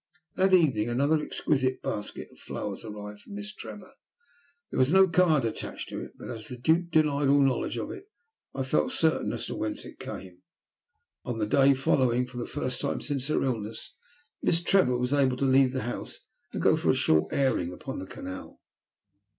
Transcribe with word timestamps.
That 0.33 0.51
evening 0.51 0.89
another 0.89 1.21
exquisite 1.23 1.83
basket 1.83 2.29
of 2.31 2.39
flowers 2.39 2.83
arrived 2.83 3.19
for 3.21 3.29
Miss 3.29 3.53
Trevor. 3.53 3.93
There 4.71 4.79
was 4.79 4.91
no 4.91 5.07
card 5.07 5.45
attached 5.45 5.89
to 5.89 5.99
it, 6.01 6.13
but 6.17 6.27
as 6.31 6.47
the 6.47 6.57
Duke 6.57 6.89
denied 6.89 7.27
all 7.27 7.39
knowledge 7.43 7.77
of 7.77 7.91
it, 7.91 8.09
I 8.55 8.63
felt 8.63 8.93
certain 8.93 9.31
as 9.31 9.45
to 9.45 9.55
whence 9.55 9.85
it 9.85 9.99
came. 9.99 10.41
On 11.23 11.37
the 11.37 11.45
day 11.45 11.75
following, 11.75 12.25
for 12.25 12.37
the 12.37 12.47
first 12.47 12.81
time 12.81 12.99
since 13.01 13.27
her 13.27 13.43
illness, 13.43 13.93
Miss 14.41 14.63
Trevor 14.63 14.97
was 14.97 15.13
able 15.13 15.37
to 15.37 15.45
leave 15.45 15.71
the 15.71 15.83
house 15.83 16.21
and 16.51 16.59
to 16.63 16.67
go 16.67 16.75
for 16.75 16.89
a 16.89 16.95
short 16.95 17.31
airing 17.31 17.71
upon 17.71 17.99
the 17.99 18.07
canal. 18.07 18.59